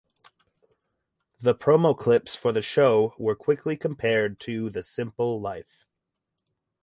[1.39, 5.85] The promo clips for the show were quickly compared to "The Simple Life".